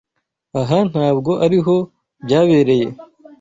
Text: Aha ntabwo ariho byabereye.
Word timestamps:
Aha 0.61 0.77
ntabwo 0.91 1.31
ariho 1.45 1.75
byabereye. 2.23 2.87